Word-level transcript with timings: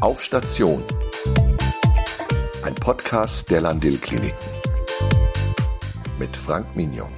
Auf 0.00 0.22
Station. 0.22 0.82
Ein 2.62 2.74
Podcast 2.74 3.50
der 3.50 3.62
Landil 3.62 3.96
Kliniken. 3.96 4.36
Mit 6.18 6.36
Frank 6.36 6.66
Mignon. 6.76 7.08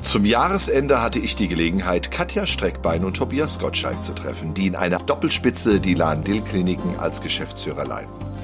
Zum 0.00 0.24
Jahresende 0.24 1.02
hatte 1.02 1.18
ich 1.18 1.36
die 1.36 1.48
Gelegenheit, 1.48 2.10
Katja 2.10 2.46
Streckbein 2.46 3.04
und 3.04 3.18
Tobias 3.18 3.58
Gottschalk 3.58 4.02
zu 4.02 4.14
treffen, 4.14 4.54
die 4.54 4.68
in 4.68 4.74
einer 4.74 5.00
Doppelspitze 5.00 5.80
die 5.80 5.92
Lahn-Dill 5.92 6.40
Kliniken 6.40 6.96
als 6.96 7.20
Geschäftsführer 7.20 7.84
leiten. 7.84 8.37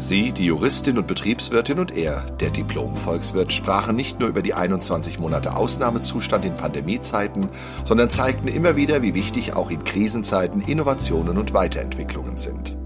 Sie, 0.00 0.30
die 0.30 0.44
Juristin 0.44 0.96
und 0.96 1.08
Betriebswirtin 1.08 1.80
und 1.80 1.96
er, 1.96 2.24
der 2.38 2.50
Diplom-Volkswirt, 2.50 3.52
sprachen 3.52 3.96
nicht 3.96 4.20
nur 4.20 4.28
über 4.28 4.42
die 4.42 4.54
21 4.54 5.18
Monate 5.18 5.56
Ausnahmezustand 5.56 6.44
in 6.44 6.56
Pandemiezeiten, 6.56 7.48
sondern 7.82 8.08
zeigten 8.08 8.46
immer 8.46 8.76
wieder, 8.76 9.02
wie 9.02 9.14
wichtig 9.14 9.56
auch 9.56 9.72
in 9.72 9.82
Krisenzeiten 9.82 10.60
Innovationen 10.60 11.36
und 11.36 11.52
Weiterentwicklungen 11.52 12.38
sind. 12.38 12.76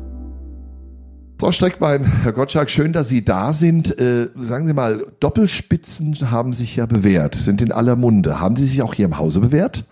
Frau 1.38 1.52
Streckbein, 1.52 2.04
Herr 2.22 2.32
Gottschalk, 2.32 2.70
schön, 2.70 2.94
dass 2.94 3.10
Sie 3.10 3.22
da 3.22 3.52
sind. 3.52 3.98
Äh, 3.98 4.30
sagen 4.36 4.66
Sie 4.66 4.72
mal, 4.72 5.04
Doppelspitzen 5.20 6.30
haben 6.30 6.54
sich 6.54 6.76
ja 6.76 6.86
bewährt, 6.86 7.34
sind 7.34 7.60
in 7.60 7.72
aller 7.72 7.96
Munde. 7.96 8.40
Haben 8.40 8.56
Sie 8.56 8.66
sich 8.66 8.80
auch 8.80 8.94
hier 8.94 9.04
im 9.04 9.18
Hause 9.18 9.40
bewährt? 9.40 9.84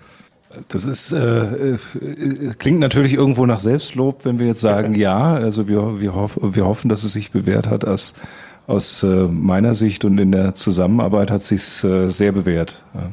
Das 0.68 0.84
ist 0.84 1.12
äh, 1.12 1.74
äh, 1.74 1.78
klingt 2.58 2.80
natürlich 2.80 3.14
irgendwo 3.14 3.46
nach 3.46 3.60
Selbstlob, 3.60 4.24
wenn 4.24 4.38
wir 4.40 4.46
jetzt 4.46 4.60
sagen 4.60 4.94
ja. 4.94 5.34
Also 5.34 5.68
wir, 5.68 6.00
wir, 6.00 6.14
hoff, 6.14 6.38
wir 6.42 6.66
hoffen, 6.66 6.88
dass 6.88 7.04
es 7.04 7.12
sich 7.12 7.30
bewährt 7.30 7.68
hat. 7.68 7.84
Aus, 7.84 8.14
aus 8.66 9.02
äh, 9.02 9.28
meiner 9.28 9.74
Sicht 9.74 10.04
und 10.04 10.18
in 10.18 10.32
der 10.32 10.54
Zusammenarbeit 10.56 11.30
hat 11.30 11.42
sich 11.42 11.84
äh, 11.84 12.08
sehr 12.08 12.32
bewährt. 12.32 12.82
Ja. 12.94 13.10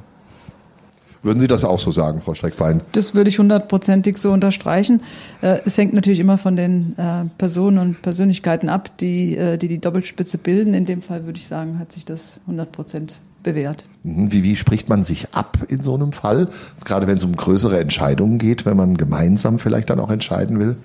Würden 1.24 1.40
Sie 1.40 1.48
das 1.48 1.64
auch 1.66 1.80
so 1.80 1.92
sagen, 1.92 2.22
Frau 2.22 2.36
Streckbein? 2.36 2.82
Das 2.94 3.14
würde 3.14 3.30
ich 3.30 3.38
hundertprozentig 3.38 4.18
so 4.18 4.32
unterstreichen. 4.32 5.02
Äh, 5.42 5.58
es 5.66 5.78
hängt 5.78 5.94
natürlich 5.94 6.20
immer 6.20 6.38
von 6.38 6.56
den 6.56 6.98
äh, 6.98 7.26
Personen 7.38 7.80
und 7.80 8.02
Persönlichkeiten 8.02 8.70
ab, 8.70 8.98
die, 8.98 9.36
äh, 9.36 9.58
die 9.58 9.68
die 9.68 9.80
Doppelspitze 9.80 10.38
bilden. 10.38 10.74
In 10.74 10.86
dem 10.86 11.02
Fall 11.02 11.26
würde 11.26 11.38
ich 11.38 11.48
sagen, 11.48 11.80
hat 11.80 11.92
sich 11.92 12.06
das 12.06 12.40
100 12.48 12.72
Prozent 12.72 13.16
bewährt. 13.44 13.86
Mhm. 14.04 14.32
Wie, 14.32 14.44
wie 14.44 14.56
spricht 14.56 14.90
man 14.90 15.04
sich 15.04 15.34
ab 15.34 15.58
in 15.68 15.82
so 15.82 15.94
einem 15.94 16.12
Fall? 16.12 16.50
Gerade 16.86 17.08
wenn 17.08 17.18
es 17.18 17.24
um 17.24 17.36
größere 17.36 17.80
Entscheidungen 17.80 18.40
geht, 18.40 18.66
wenn 18.66 18.78
man 18.78 18.98
gemeinsam 18.98 19.60
vielleicht 19.60 19.90
dann 19.90 20.00
auch 20.00 20.10
entscheiden 20.10 20.60
will? 20.60 20.78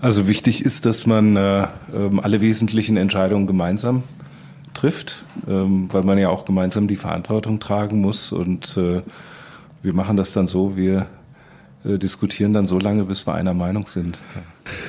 Also 0.00 0.26
wichtig 0.26 0.64
ist, 0.64 0.84
dass 0.84 1.06
man 1.06 1.36
äh, 1.36 1.66
ähm, 1.94 2.20
alle 2.20 2.40
wesentlichen 2.40 2.96
Entscheidungen 2.96 3.46
gemeinsam 3.46 4.02
trifft, 4.74 5.24
ähm, 5.48 5.88
weil 5.92 6.02
man 6.02 6.18
ja 6.18 6.28
auch 6.28 6.44
gemeinsam 6.44 6.88
die 6.88 6.96
Verantwortung 6.96 7.60
tragen 7.60 8.00
muss. 8.00 8.32
Und 8.32 8.76
äh, 8.76 9.02
wir 9.82 9.92
machen 9.92 10.16
das 10.16 10.32
dann 10.32 10.46
so, 10.46 10.76
wir 10.76 11.06
äh, 11.84 11.98
diskutieren 11.98 12.52
dann 12.52 12.64
so 12.64 12.78
lange, 12.78 13.04
bis 13.04 13.26
wir 13.26 13.34
einer 13.34 13.54
Meinung 13.54 13.86
sind. 13.86 14.18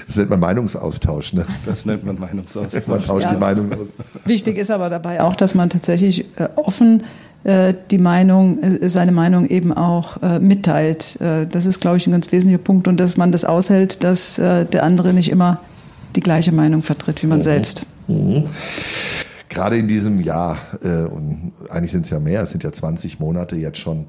Das 0.05 0.17
nennt 0.17 0.29
man 0.29 0.39
Meinungsaustausch, 0.39 1.33
ne? 1.33 1.45
Das 1.65 1.87
nennt 1.87 2.05
man 2.05 2.19
Meinungsaustausch. 2.19 2.85
man 2.85 3.01
tauscht 3.01 3.25
ja. 3.25 3.33
die 3.33 3.39
Meinung 3.39 3.73
aus. 3.73 3.89
Wichtig 4.25 4.57
ist 4.57 4.69
aber 4.69 4.91
dabei 4.91 5.21
auch, 5.21 5.35
dass 5.35 5.55
man 5.55 5.71
tatsächlich 5.71 6.25
äh, 6.37 6.49
offen 6.55 7.01
äh, 7.43 7.73
die 7.89 7.97
Meinung, 7.97 8.59
seine 8.81 9.11
Meinung 9.11 9.47
eben 9.47 9.73
auch 9.73 10.21
mitteilt. 10.39 11.17
Das 11.19 11.65
ist, 11.65 11.81
glaube 11.81 11.97
ich, 11.97 12.07
ein 12.07 12.11
ganz 12.11 12.31
wesentlicher 12.31 12.63
Punkt 12.63 12.87
und 12.87 12.99
dass 12.99 13.17
man 13.17 13.31
das 13.31 13.43
aushält, 13.43 14.03
dass 14.03 14.35
der 14.35 14.83
andere 14.83 15.13
nicht 15.13 15.29
immer 15.29 15.59
die 16.15 16.21
gleiche 16.21 16.51
Meinung 16.51 16.83
vertritt 16.83 17.23
wie 17.23 17.27
man 17.27 17.39
mhm. 17.39 17.43
selbst. 17.43 17.85
Mhm. 18.07 18.45
Gerade 19.49 19.77
in 19.77 19.87
diesem 19.87 20.21
Jahr, 20.21 20.57
und 20.81 21.51
eigentlich 21.69 21.91
sind 21.91 22.05
es 22.05 22.11
ja 22.11 22.19
mehr, 22.19 22.43
es 22.43 22.51
sind 22.51 22.63
ja 22.63 22.71
20 22.71 23.19
Monate 23.19 23.55
jetzt 23.55 23.79
schon, 23.79 24.05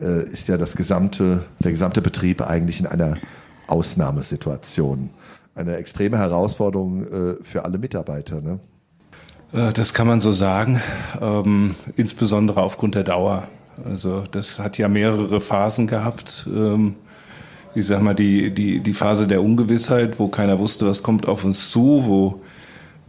ist 0.00 0.48
ja 0.48 0.56
das 0.56 0.76
gesamte, 0.76 1.44
der 1.58 1.70
gesamte 1.70 2.00
Betrieb 2.00 2.42
eigentlich 2.42 2.80
in 2.80 2.86
einer 2.86 3.16
Ausnahmesituation. 3.66 5.10
Eine 5.54 5.76
extreme 5.76 6.18
Herausforderung 6.18 7.06
äh, 7.06 7.34
für 7.42 7.64
alle 7.64 7.78
Mitarbeiter. 7.78 8.40
Ne? 8.40 8.60
Äh, 9.52 9.72
das 9.72 9.94
kann 9.94 10.06
man 10.06 10.20
so 10.20 10.32
sagen, 10.32 10.80
ähm, 11.20 11.74
insbesondere 11.96 12.62
aufgrund 12.62 12.94
der 12.94 13.04
Dauer. 13.04 13.48
Also 13.84 14.24
das 14.30 14.58
hat 14.58 14.78
ja 14.78 14.88
mehrere 14.88 15.40
Phasen 15.40 15.86
gehabt. 15.86 16.48
Ähm, 16.52 16.96
ich 17.74 17.86
sag 17.86 18.02
mal, 18.02 18.14
die, 18.14 18.50
die, 18.52 18.80
die 18.80 18.92
Phase 18.92 19.26
der 19.26 19.42
Ungewissheit, 19.42 20.18
wo 20.18 20.28
keiner 20.28 20.58
wusste, 20.58 20.86
was 20.86 21.02
kommt 21.02 21.28
auf 21.28 21.44
uns 21.44 21.70
zu, 21.70 22.04
wo 22.06 22.40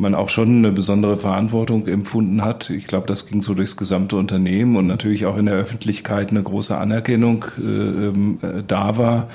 man 0.01 0.15
auch 0.15 0.29
schon 0.29 0.57
eine 0.57 0.71
besondere 0.71 1.15
Verantwortung 1.15 1.87
empfunden 1.87 2.43
hat. 2.43 2.71
Ich 2.71 2.87
glaube, 2.87 3.07
das 3.07 3.27
ging 3.27 3.41
so 3.41 3.53
durchs 3.53 3.77
gesamte 3.77 4.17
Unternehmen 4.17 4.75
und 4.75 4.87
natürlich 4.87 5.27
auch 5.27 5.37
in 5.37 5.45
der 5.45 5.55
Öffentlichkeit 5.55 6.31
eine 6.31 6.41
große 6.41 6.75
Anerkennung 6.75 7.45
äh, 7.59 7.61
ähm, 7.61 8.39
äh, 8.41 8.63
da 8.65 8.97
war. 8.97 9.27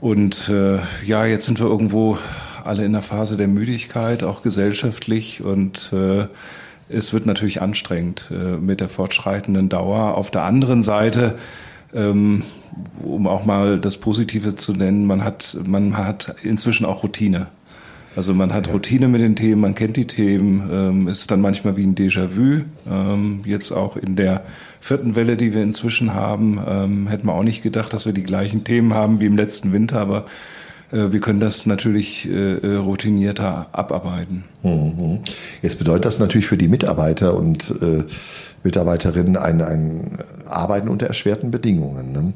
Und 0.00 0.48
äh, 0.48 0.78
ja, 1.04 1.26
jetzt 1.26 1.46
sind 1.46 1.60
wir 1.60 1.66
irgendwo 1.66 2.16
alle 2.64 2.84
in 2.84 2.92
der 2.92 3.02
Phase 3.02 3.36
der 3.36 3.48
Müdigkeit, 3.48 4.22
auch 4.22 4.42
gesellschaftlich. 4.42 5.42
Und 5.42 5.92
äh, 5.92 6.26
es 6.88 7.12
wird 7.12 7.26
natürlich 7.26 7.60
anstrengend 7.60 8.30
äh, 8.30 8.58
mit 8.58 8.80
der 8.80 8.88
fortschreitenden 8.88 9.68
Dauer. 9.68 10.16
Auf 10.16 10.30
der 10.30 10.44
anderen 10.44 10.84
Seite, 10.84 11.36
ähm, 11.92 12.44
um 13.02 13.26
auch 13.26 13.44
mal 13.44 13.80
das 13.80 13.96
Positive 13.96 14.54
zu 14.54 14.72
nennen, 14.72 15.06
man 15.06 15.24
hat, 15.24 15.58
man 15.66 15.96
hat 15.96 16.36
inzwischen 16.44 16.86
auch 16.86 17.02
Routine. 17.02 17.48
Also 18.14 18.34
man 18.34 18.52
hat 18.52 18.72
Routine 18.72 19.08
mit 19.08 19.22
den 19.22 19.36
Themen, 19.36 19.60
man 19.60 19.74
kennt 19.74 19.96
die 19.96 20.06
Themen, 20.06 20.68
ähm, 20.70 21.08
ist 21.08 21.30
dann 21.30 21.40
manchmal 21.40 21.76
wie 21.76 21.84
ein 21.84 21.94
Déjà-vu. 21.94 22.64
Ähm, 22.90 23.40
jetzt 23.46 23.72
auch 23.72 23.96
in 23.96 24.16
der 24.16 24.42
vierten 24.80 25.16
Welle, 25.16 25.36
die 25.36 25.54
wir 25.54 25.62
inzwischen 25.62 26.12
haben, 26.12 26.60
ähm, 26.66 27.06
hätten 27.06 27.26
wir 27.26 27.34
auch 27.34 27.42
nicht 27.42 27.62
gedacht, 27.62 27.92
dass 27.92 28.04
wir 28.04 28.12
die 28.12 28.22
gleichen 28.22 28.64
Themen 28.64 28.92
haben 28.92 29.20
wie 29.20 29.26
im 29.26 29.36
letzten 29.36 29.72
Winter, 29.72 30.00
aber 30.00 30.26
äh, 30.90 31.10
wir 31.10 31.20
können 31.20 31.40
das 31.40 31.64
natürlich 31.64 32.30
äh, 32.30 32.58
äh 32.58 32.76
routinierter 32.76 33.68
abarbeiten. 33.72 34.44
Mhm. 34.62 35.20
Jetzt 35.62 35.78
bedeutet 35.78 36.04
das 36.04 36.18
natürlich 36.18 36.46
für 36.46 36.58
die 36.58 36.68
Mitarbeiter 36.68 37.34
und 37.34 37.70
äh, 37.80 38.04
Mitarbeiterinnen 38.62 39.36
ein, 39.36 39.62
ein 39.62 40.18
Arbeiten 40.46 40.88
unter 40.88 41.06
erschwerten 41.06 41.50
Bedingungen. 41.50 42.12
Ne? 42.12 42.32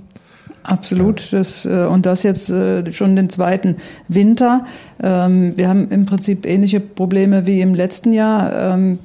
Absolut. 0.67 1.33
Das, 1.33 1.65
äh, 1.65 1.87
und 1.87 2.07
das 2.07 2.25
jetzt 2.25 2.51
äh, 2.51 2.91
schon 2.93 3.15
den 3.15 3.31
zweiten 3.31 3.77
Winter. 4.09 4.65
Ähm, 5.01 5.57
wir 5.57 5.69
haben 5.69 5.89
im 5.91 6.07
Prinzip 6.07 6.45
ähnliche 6.45 6.81
Probleme 6.81 7.47
wie 7.47 7.61
im 7.61 7.75
letzten 7.75 8.13
Jahr. 8.13 8.75
Ähm, 8.75 8.99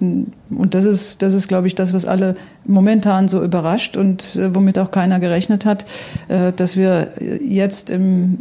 und 0.50 0.74
das 0.74 0.86
ist, 0.86 1.22
das 1.22 1.36
ist, 1.36 1.48
glaube 1.48 1.68
ich, 1.68 1.76
das, 1.76 1.94
was 1.94 2.06
alle 2.06 2.36
momentan 2.66 3.28
so 3.28 3.44
überrascht 3.44 3.96
und 3.96 4.36
äh, 4.38 4.56
womit 4.56 4.80
auch 4.80 4.90
keiner 4.92 5.20
gerechnet 5.20 5.66
hat, 5.66 5.86
dass 6.28 6.78
wir 6.78 7.10
jetzt 7.44 7.90
im, 7.90 8.40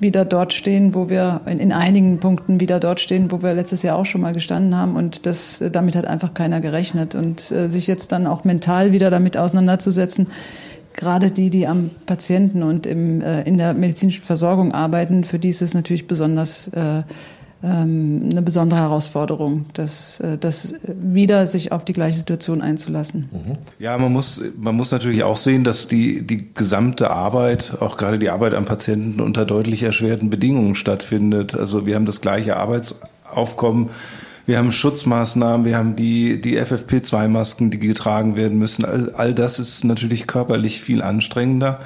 wieder 0.00 0.24
dort 0.24 0.52
stehen, 0.52 0.94
wo 0.94 1.08
wir 1.08 1.40
in, 1.46 1.58
in 1.58 1.72
einigen 1.72 2.18
Punkten 2.18 2.60
wieder 2.60 2.80
dort 2.80 3.00
stehen, 3.00 3.30
wo 3.30 3.42
wir 3.42 3.54
letztes 3.54 3.82
Jahr 3.82 3.96
auch 3.96 4.06
schon 4.06 4.20
mal 4.20 4.32
gestanden 4.32 4.76
haben. 4.76 4.96
Und 4.96 5.26
das, 5.26 5.62
damit 5.72 5.96
hat 5.96 6.06
einfach 6.06 6.34
keiner 6.34 6.60
gerechnet. 6.60 7.14
Und 7.14 7.40
sich 7.40 7.86
jetzt 7.86 8.12
dann 8.12 8.26
auch 8.26 8.44
mental 8.44 8.92
wieder 8.92 9.10
damit 9.10 9.36
auseinanderzusetzen, 9.36 10.28
gerade 11.04 11.30
die, 11.30 11.50
die 11.50 11.66
am 11.66 11.90
Patienten 12.06 12.62
und 12.62 12.86
im, 12.86 13.20
äh, 13.20 13.42
in 13.42 13.58
der 13.58 13.74
medizinischen 13.74 14.24
Versorgung 14.24 14.72
arbeiten, 14.72 15.22
für 15.24 15.38
die 15.38 15.50
ist 15.50 15.60
es 15.60 15.74
natürlich 15.74 16.06
besonders 16.06 16.68
äh, 16.68 17.02
ähm, 17.62 18.28
eine 18.30 18.40
besondere 18.40 18.80
Herausforderung, 18.80 19.66
das, 19.74 20.20
äh, 20.20 20.38
das 20.38 20.74
wieder 20.86 21.46
sich 21.46 21.72
auf 21.72 21.84
die 21.84 21.92
gleiche 21.92 22.18
Situation 22.18 22.62
einzulassen. 22.62 23.28
Mhm. 23.30 23.56
Ja, 23.78 23.98
man 23.98 24.12
muss, 24.12 24.40
man 24.56 24.74
muss 24.74 24.90
natürlich 24.92 25.24
auch 25.24 25.36
sehen, 25.36 25.62
dass 25.62 25.88
die, 25.88 26.22
die 26.26 26.54
gesamte 26.54 27.10
Arbeit, 27.10 27.74
auch 27.80 27.98
gerade 27.98 28.18
die 28.18 28.30
Arbeit 28.30 28.54
am 28.54 28.64
Patienten 28.64 29.20
unter 29.20 29.44
deutlich 29.44 29.82
erschwerten 29.82 30.30
Bedingungen 30.30 30.74
stattfindet. 30.74 31.54
Also 31.54 31.84
wir 31.86 31.96
haben 31.96 32.06
das 32.06 32.22
gleiche 32.22 32.56
Arbeitsaufkommen 32.56 33.90
wir 34.46 34.58
haben 34.58 34.72
Schutzmaßnahmen, 34.72 35.64
wir 35.64 35.76
haben 35.76 35.96
die, 35.96 36.40
die 36.40 36.60
FFP2-Masken, 36.60 37.70
die 37.70 37.78
getragen 37.78 38.36
werden 38.36 38.58
müssen. 38.58 38.84
All, 38.84 39.10
all 39.16 39.34
das 39.34 39.58
ist 39.58 39.84
natürlich 39.84 40.26
körperlich 40.26 40.80
viel 40.80 41.02
anstrengender. 41.02 41.80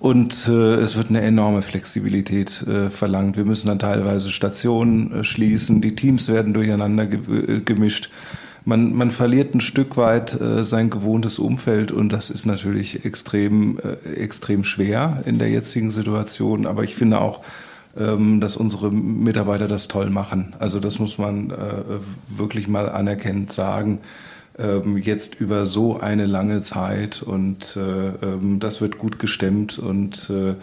Und 0.00 0.48
äh, 0.48 0.74
es 0.74 0.96
wird 0.96 1.10
eine 1.10 1.20
enorme 1.20 1.62
Flexibilität 1.62 2.62
äh, 2.66 2.90
verlangt. 2.90 3.36
Wir 3.36 3.44
müssen 3.44 3.68
dann 3.68 3.78
teilweise 3.78 4.30
Stationen 4.30 5.12
äh, 5.12 5.24
schließen, 5.24 5.80
die 5.80 5.94
Teams 5.94 6.28
werden 6.28 6.52
durcheinander 6.52 7.06
ge 7.06 7.56
äh, 7.56 7.60
gemischt. 7.60 8.10
Man, 8.66 8.94
man 8.94 9.10
verliert 9.10 9.54
ein 9.54 9.60
Stück 9.60 9.96
weit 9.96 10.40
äh, 10.40 10.64
sein 10.64 10.88
gewohntes 10.88 11.38
Umfeld 11.38 11.92
und 11.92 12.12
das 12.12 12.30
ist 12.30 12.46
natürlich 12.46 13.04
extrem, 13.04 13.78
äh, 13.78 14.14
extrem 14.14 14.64
schwer 14.64 15.22
in 15.26 15.38
der 15.38 15.50
jetzigen 15.50 15.90
Situation. 15.90 16.66
Aber 16.66 16.82
ich 16.82 16.94
finde 16.94 17.20
auch, 17.20 17.40
dass 17.96 18.56
unsere 18.56 18.90
Mitarbeiter 18.90 19.68
das 19.68 19.86
toll 19.86 20.10
machen. 20.10 20.54
Also 20.58 20.80
das 20.80 20.98
muss 20.98 21.16
man 21.16 21.50
äh, 21.50 21.54
wirklich 22.28 22.66
mal 22.66 22.88
anerkennend 22.88 23.52
sagen. 23.52 24.00
Ähm, 24.58 24.96
jetzt 24.98 25.40
über 25.40 25.64
so 25.64 25.98
eine 25.98 26.26
lange 26.26 26.62
Zeit 26.62 27.22
und 27.22 27.76
äh, 27.76 27.80
ähm, 27.80 28.60
das 28.60 28.80
wird 28.80 28.98
gut 28.98 29.18
gestemmt 29.18 29.80
und 29.80 30.30
äh, 30.30 30.54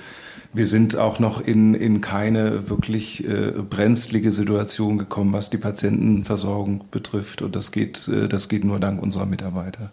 wir 0.53 0.67
sind 0.67 0.97
auch 0.97 1.19
noch 1.19 1.45
in, 1.45 1.73
in 1.73 2.01
keine 2.01 2.69
wirklich 2.69 3.27
äh, 3.27 3.51
brenzlige 3.69 4.31
Situation 4.31 4.97
gekommen, 4.97 5.33
was 5.33 5.49
die 5.49 5.57
Patientenversorgung 5.57 6.85
betrifft. 6.91 7.41
Und 7.41 7.55
das 7.55 7.71
geht, 7.71 8.07
äh, 8.07 8.27
das 8.27 8.49
geht 8.49 8.65
nur 8.65 8.79
dank 8.79 9.01
unserer 9.01 9.25
Mitarbeiter. 9.25 9.91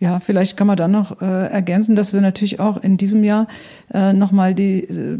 Ja, 0.00 0.18
vielleicht 0.18 0.56
kann 0.56 0.66
man 0.66 0.76
dann 0.76 0.90
noch 0.92 1.20
äh, 1.20 1.24
ergänzen, 1.24 1.94
dass 1.94 2.12
wir 2.12 2.20
natürlich 2.20 2.58
auch 2.58 2.82
in 2.82 2.96
diesem 2.96 3.22
Jahr 3.22 3.46
äh, 3.92 4.12
nochmal 4.12 4.54
die 4.54 4.84
äh, 4.84 5.18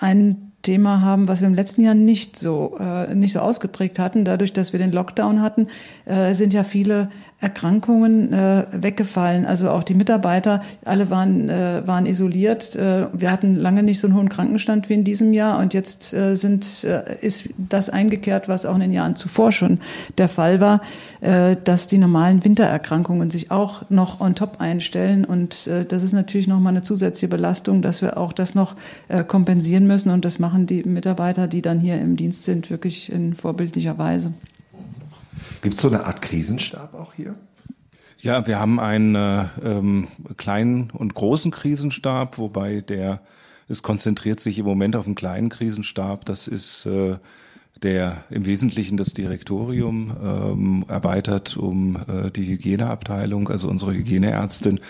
ein 0.00 0.45
Thema 0.66 1.00
haben, 1.00 1.28
was 1.28 1.40
wir 1.42 1.46
im 1.46 1.54
letzten 1.54 1.82
Jahr 1.82 1.94
nicht 1.94 2.36
so 2.36 2.76
äh, 2.80 3.14
nicht 3.14 3.32
so 3.32 3.38
ausgeprägt 3.38 4.00
hatten. 4.00 4.24
Dadurch, 4.24 4.52
dass 4.52 4.72
wir 4.72 4.80
den 4.80 4.90
Lockdown 4.90 5.40
hatten, 5.40 5.68
äh, 6.06 6.34
sind 6.34 6.52
ja 6.52 6.64
viele 6.64 7.08
Erkrankungen 7.38 8.32
äh, 8.32 8.64
weggefallen. 8.72 9.44
Also 9.44 9.68
auch 9.68 9.82
die 9.82 9.94
Mitarbeiter, 9.94 10.62
alle 10.86 11.10
waren, 11.10 11.50
äh, 11.50 11.82
waren 11.86 12.06
isoliert. 12.06 12.74
Äh, 12.74 13.08
wir 13.12 13.30
hatten 13.30 13.56
lange 13.56 13.82
nicht 13.82 14.00
so 14.00 14.06
einen 14.06 14.16
hohen 14.16 14.30
Krankenstand 14.30 14.88
wie 14.88 14.94
in 14.94 15.04
diesem 15.04 15.34
Jahr 15.34 15.58
und 15.58 15.74
jetzt 15.74 16.14
äh, 16.14 16.34
sind, 16.34 16.84
äh, 16.84 17.02
ist 17.20 17.50
das 17.58 17.90
eingekehrt, 17.90 18.48
was 18.48 18.64
auch 18.64 18.74
in 18.74 18.80
den 18.80 18.92
Jahren 18.92 19.16
zuvor 19.16 19.52
schon 19.52 19.80
der 20.16 20.28
Fall 20.28 20.60
war, 20.60 20.80
äh, 21.20 21.56
dass 21.62 21.88
die 21.88 21.98
normalen 21.98 22.42
Wintererkrankungen 22.42 23.28
sich 23.28 23.50
auch 23.50 23.82
noch 23.90 24.22
on 24.22 24.34
top 24.34 24.58
einstellen. 24.58 25.26
Und 25.26 25.66
äh, 25.66 25.84
das 25.84 26.02
ist 26.02 26.14
natürlich 26.14 26.48
nochmal 26.48 26.72
eine 26.72 26.82
zusätzliche 26.82 27.28
Belastung, 27.28 27.82
dass 27.82 28.00
wir 28.00 28.16
auch 28.16 28.32
das 28.32 28.54
noch 28.54 28.76
äh, 29.08 29.24
kompensieren 29.24 29.86
müssen. 29.86 30.10
Und 30.10 30.24
das 30.24 30.38
machen 30.38 30.66
die 30.66 30.84
Mitarbeiter, 30.84 31.48
die 31.48 31.60
dann 31.60 31.80
hier 31.80 32.00
im 32.00 32.16
Dienst 32.16 32.44
sind, 32.44 32.70
wirklich 32.70 33.12
in 33.12 33.34
vorbildlicher 33.34 33.98
Weise. 33.98 34.32
Gibt 35.62 35.74
es 35.74 35.80
so 35.80 35.88
eine 35.88 36.04
Art 36.04 36.22
Krisenstab 36.22 36.94
auch 36.94 37.12
hier? 37.14 37.34
Ja, 38.22 38.46
wir 38.46 38.58
haben 38.58 38.80
einen 38.80 39.14
äh, 39.14 39.44
ähm, 39.62 40.08
kleinen 40.36 40.90
und 40.90 41.14
großen 41.14 41.50
Krisenstab, 41.50 42.38
wobei 42.38 42.80
der 42.80 43.20
es 43.68 43.82
konzentriert 43.82 44.40
sich 44.40 44.58
im 44.58 44.64
Moment 44.64 44.96
auf 44.96 45.06
einen 45.06 45.16
kleinen 45.16 45.48
Krisenstab. 45.48 46.24
Das 46.24 46.46
ist 46.46 46.86
äh, 46.86 47.16
der 47.82 48.24
im 48.30 48.46
Wesentlichen 48.46 48.96
das 48.96 49.12
Direktorium 49.12 50.16
ähm, 50.22 50.84
erweitert 50.88 51.56
um 51.56 51.96
äh, 52.08 52.30
die 52.30 52.46
Hygieneabteilung, 52.46 53.48
also 53.48 53.68
unsere 53.68 53.92
Hygieneärztin 53.92 54.80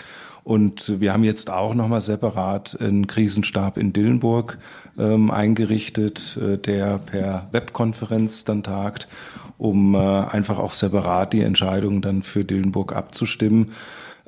und 0.47 1.01
wir 1.01 1.11
haben 1.11 1.25
jetzt 1.25 1.49
auch 1.49 1.75
nochmal 1.75 1.99
separat 1.99 2.77
einen 2.79 3.05
Krisenstab 3.05 3.75
in 3.75 3.91
Dillenburg 3.91 4.59
ähm, 4.97 5.29
eingerichtet, 5.29 6.39
äh, 6.41 6.57
der 6.57 6.99
per 6.99 7.49
Webkonferenz 7.51 8.45
dann 8.45 8.63
tagt, 8.63 9.09
um 9.57 9.93
äh, 9.93 9.97
einfach 9.97 10.57
auch 10.57 10.71
separat 10.71 11.33
die 11.33 11.41
Entscheidungen 11.41 12.01
dann 12.01 12.21
für 12.21 12.45
Dillenburg 12.45 12.95
abzustimmen. 12.95 13.71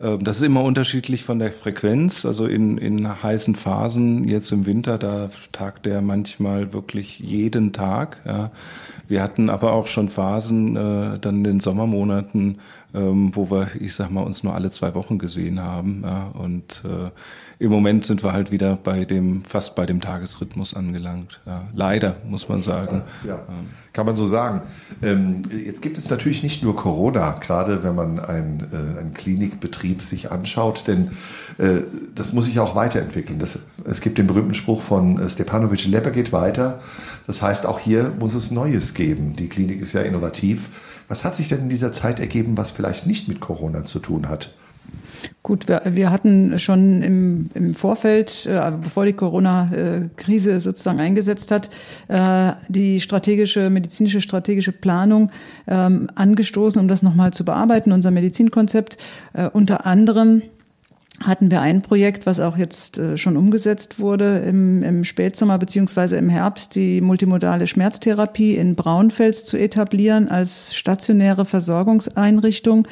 Ähm, 0.02 0.24
das 0.24 0.38
ist 0.38 0.44
immer 0.44 0.64
unterschiedlich 0.64 1.24
von 1.24 1.40
der 1.40 1.52
Frequenz. 1.52 2.26
Also 2.26 2.46
in, 2.46 2.78
in 2.78 3.22
heißen 3.22 3.56
Phasen, 3.56 4.28
jetzt 4.28 4.52
im 4.52 4.66
Winter, 4.66 4.98
da 4.98 5.30
tagt 5.52 5.86
der 5.86 6.02
manchmal 6.02 6.74
wirklich 6.74 7.20
jeden 7.20 7.74
Tag. 7.74 8.18
Ja. 8.26 8.52
Wir 9.10 9.24
hatten 9.24 9.50
aber 9.50 9.74
auch 9.74 9.88
schon 9.88 10.08
Phasen, 10.08 10.76
äh, 10.76 11.20
dann 11.20 11.38
in 11.38 11.44
den 11.44 11.60
Sommermonaten, 11.60 12.60
ähm, 12.94 13.36
wo 13.36 13.50
wir, 13.50 13.70
ich 13.80 13.96
sag 13.96 14.12
mal, 14.12 14.22
uns 14.22 14.44
nur 14.44 14.54
alle 14.54 14.70
zwei 14.70 14.94
Wochen 14.94 15.18
gesehen 15.18 15.62
haben. 15.62 16.04
Ja, 16.04 16.28
und 16.40 16.84
äh, 16.86 17.10
im 17.58 17.72
Moment 17.72 18.06
sind 18.06 18.24
wir 18.24 18.34
halt 18.34 18.52
wieder 18.52 18.78
bei 18.82 19.06
dem, 19.06 19.44
fast 19.44 19.76
bei 19.76 19.88
dem 19.88 20.00
Tagesrhythmus 20.00 20.76
angelangt. 20.76 21.40
Ja, 21.48 21.64
leider, 21.74 22.18
muss 22.28 22.50
man 22.50 22.62
sagen. 22.62 23.02
Ja, 23.28 23.42
kann 23.94 24.06
man 24.06 24.16
so 24.16 24.28
sagen. 24.28 24.62
Ähm, 25.02 25.42
jetzt 25.66 25.82
gibt 25.82 25.98
es 25.98 26.10
natürlich 26.10 26.44
nicht 26.44 26.64
nur 26.64 26.76
Corona, 26.76 27.32
gerade 27.40 27.84
wenn 27.84 27.96
man 27.96 28.20
einen, 28.20 28.60
äh, 28.60 29.00
einen 29.00 29.14
Klinikbetrieb 29.16 30.04
sich 30.04 30.32
anschaut, 30.32 30.88
denn 30.88 31.10
äh, 31.58 31.82
das 32.16 32.32
muss 32.34 32.46
sich 32.46 32.60
auch 32.60 32.76
weiterentwickeln. 32.76 33.40
Das, 33.40 33.60
es 33.86 34.02
gibt 34.02 34.20
den 34.20 34.28
berühmten 34.28 34.54
Spruch 34.54 34.82
von 34.82 35.20
äh, 35.20 35.30
Stepanovic, 35.30 35.86
Leber 35.88 36.12
geht 36.12 36.32
weiter. 36.32 36.80
Das 37.28 37.42
heißt, 37.42 37.66
auch 37.66 37.80
hier 37.80 38.14
muss 38.20 38.34
es 38.34 38.52
Neues 38.52 38.94
geben. 38.94 38.99
Die 39.00 39.50
Klinik 39.50 39.82
ist 39.82 39.94
ja 39.94 40.02
innovativ 40.02 40.70
was 41.10 41.26
hat 41.26 41.36
sich 41.36 41.50
denn 41.50 41.62
in 41.62 41.70
dieser 41.70 41.92
Zeit 41.92 42.20
ergeben, 42.20 42.56
was 42.56 42.72
vielleicht 42.72 43.08
nicht 43.08 43.28
mit 43.28 43.42
Corona 43.42 43.84
zu 43.84 44.00
tun 44.00 44.30
hat? 44.30 44.54
Gut, 45.44 45.68
wir, 45.68 45.82
wir 45.86 46.12
hatten 46.12 46.58
schon 46.60 47.02
im, 47.02 47.50
im 47.56 47.74
Vorfeld, 47.74 48.46
äh, 48.46 48.72
bevor 48.82 49.06
die 49.06 49.14
Corona-Krise 49.14 50.60
sozusagen 50.60 51.00
eingesetzt 51.00 51.52
hat, 51.52 51.70
äh, 52.08 52.54
die 52.68 53.02
strategische, 53.02 53.70
medizinische 53.70 54.22
strategische 54.22 54.72
Planung 54.72 55.32
ähm, 55.68 56.08
angestoßen, 56.14 56.80
um 56.80 56.88
das 56.88 57.02
nochmal 57.02 57.34
zu 57.34 57.44
bearbeiten, 57.44 57.92
unser 57.92 58.12
Medizinkonzept. 58.12 58.98
Äh, 59.34 59.50
unter 59.50 59.86
anderem 59.88 60.44
hatten 61.22 61.52
wir 61.52 61.62
ein 61.62 61.82
Projekt, 61.82 62.26
was 62.26 62.40
auch 62.40 62.58
jetzt 62.58 62.98
äh, 62.98 63.18
schon 63.18 63.38
umgesetzt 63.38 64.00
wurde 64.00 64.40
im, 64.40 64.84
im 64.84 65.04
Spätsommer 65.04 65.58
beziehungsweise 65.58 66.18
im 66.18 66.30
Herbst, 66.30 66.76
die 66.76 67.02
multimodale 67.02 67.68
Schmerztherapie 67.68 68.56
in 68.56 68.76
Braunfels 68.76 69.46
zu 69.46 69.58
etablieren 69.58 70.30
als 70.30 70.76
stationäre 70.76 71.46
Versorgungseinrichtung. 71.46 72.88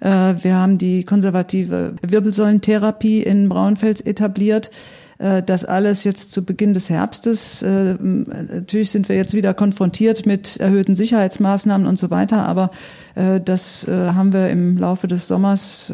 Äh, 0.00 0.34
wir 0.42 0.54
haben 0.54 0.78
die 0.78 1.04
konservative 1.04 1.96
Wirbelsäulentherapie 2.02 3.22
in 3.22 3.48
Braunfels 3.48 4.00
etabliert. 4.00 4.70
Äh, 5.18 5.42
das 5.42 5.64
alles 5.64 6.04
jetzt 6.04 6.32
zu 6.32 6.44
Beginn 6.44 6.74
des 6.74 6.90
Herbstes. 6.90 7.62
Äh, 7.62 7.94
natürlich 8.00 8.90
sind 8.90 9.08
wir 9.08 9.16
jetzt 9.16 9.34
wieder 9.34 9.54
konfrontiert 9.54 10.26
mit 10.26 10.56
erhöhten 10.58 10.96
Sicherheitsmaßnahmen 10.96 11.86
und 11.86 11.98
so 11.98 12.10
weiter, 12.10 12.46
aber 12.46 12.70
äh, 13.14 13.40
das 13.40 13.86
haben 13.88 14.32
wir 14.32 14.50
im 14.50 14.78
Laufe 14.78 15.06
des 15.06 15.28
Sommers, 15.28 15.92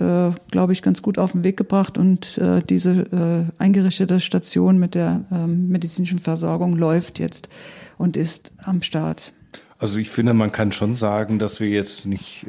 glaube 0.51 0.73
ich, 0.73 0.83
ganz 0.83 1.03
gut 1.03 1.19
auf 1.19 1.33
den 1.33 1.45
Weg 1.45 1.57
gebracht 1.57 1.99
und 1.99 2.41
diese 2.69 3.49
eingerichtete 3.59 4.21
Station 4.21 4.79
mit 4.79 4.95
der 4.95 5.23
ähm, 5.33 5.69
medizinischen 5.69 6.19
Versorgung 6.19 6.77
läuft 6.77 7.19
jetzt 7.19 7.49
und 7.99 8.17
ist 8.17 8.53
am 8.59 8.83
Start. 8.83 9.33
Also 9.79 9.99
ich 9.99 10.11
finde, 10.11 10.35
man 10.35 10.53
kann 10.53 10.73
schon 10.73 10.95
sagen, 10.95 11.39
dass 11.39 11.61
wir 11.61 11.69
jetzt 11.69 12.07
nicht 12.07 12.47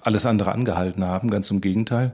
alles 0.00 0.26
andere 0.26 0.52
angehalten 0.52 1.04
haben, 1.04 1.30
ganz 1.30 1.50
im 1.50 1.60
Gegenteil. 1.60 2.12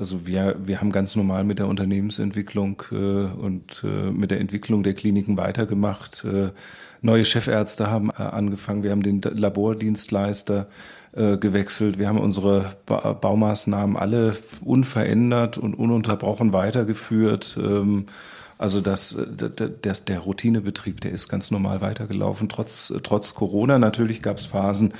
Also 0.00 0.28
wir, 0.28 0.54
wir 0.64 0.80
haben 0.80 0.92
ganz 0.92 1.16
normal 1.16 1.42
mit 1.42 1.58
der 1.58 1.66
Unternehmensentwicklung 1.66 2.84
äh, 2.92 2.94
und 2.94 3.82
äh, 3.82 4.12
mit 4.12 4.30
der 4.30 4.38
Entwicklung 4.38 4.84
der 4.84 4.94
Kliniken 4.94 5.36
weitergemacht. 5.36 6.24
Äh, 6.24 6.50
neue 7.02 7.24
Chefärzte 7.24 7.90
haben 7.90 8.10
äh, 8.10 8.22
angefangen. 8.22 8.84
Wir 8.84 8.92
haben 8.92 9.02
den 9.02 9.20
Labordienstleister 9.20 10.68
äh, 11.16 11.36
gewechselt. 11.36 11.98
Wir 11.98 12.06
haben 12.06 12.20
unsere 12.20 12.76
ba 12.86 13.12
Baumaßnahmen 13.12 13.96
alle 13.96 14.36
unverändert 14.64 15.58
und 15.58 15.74
ununterbrochen 15.74 16.52
weitergeführt. 16.52 17.58
Ähm, 17.60 18.06
also 18.56 18.80
das, 18.80 19.14
äh, 19.14 19.50
der, 19.50 19.94
der, 19.94 20.18
Routinebetrieb, 20.20 21.00
der 21.00 21.10
ist 21.10 21.28
ganz 21.28 21.50
normal 21.50 21.80
weitergelaufen. 21.80 22.48
Trotz, 22.48 22.94
trotz 23.02 23.34
Corona 23.34 23.80
natürlich 23.80 24.22
gab 24.22 24.36
es 24.36 24.46
Phasen, 24.46 24.92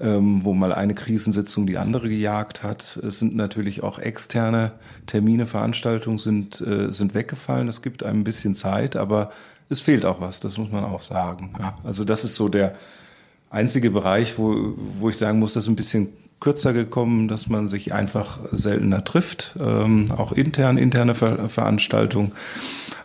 ähm, 0.00 0.44
wo 0.44 0.54
mal 0.54 0.72
eine 0.72 0.94
Krisensitzung 0.94 1.66
die 1.66 1.78
andere 1.78 2.08
gejagt 2.08 2.62
hat. 2.62 2.96
Es 2.96 3.18
sind 3.18 3.36
natürlich 3.36 3.82
auch 3.82 3.98
externe 3.98 4.72
Termine, 5.06 5.46
Veranstaltungen 5.46 6.18
sind, 6.18 6.60
äh, 6.60 6.90
sind 6.90 7.14
weggefallen. 7.14 7.68
Es 7.68 7.82
gibt 7.82 8.02
einem 8.02 8.20
ein 8.20 8.24
bisschen 8.24 8.54
Zeit, 8.54 8.96
aber 8.96 9.30
es 9.68 9.80
fehlt 9.80 10.06
auch 10.06 10.20
was, 10.20 10.40
das 10.40 10.58
muss 10.58 10.72
man 10.72 10.84
auch 10.84 11.00
sagen. 11.00 11.54
Ja. 11.58 11.78
Also 11.84 12.04
das 12.04 12.24
ist 12.24 12.34
so 12.34 12.48
der 12.48 12.74
einzige 13.50 13.90
Bereich, 13.90 14.38
wo, 14.38 14.74
wo 14.98 15.10
ich 15.10 15.16
sagen 15.16 15.38
muss, 15.38 15.54
das 15.54 15.64
ist 15.64 15.68
ein 15.68 15.76
bisschen 15.76 16.08
kürzer 16.40 16.72
gekommen, 16.72 17.28
dass 17.28 17.48
man 17.48 17.68
sich 17.68 17.92
einfach 17.92 18.38
seltener 18.50 19.04
trifft, 19.04 19.56
ähm, 19.60 20.06
auch 20.16 20.32
intern, 20.32 20.78
interne 20.78 21.14
Ver 21.14 21.48
Veranstaltungen, 21.50 22.32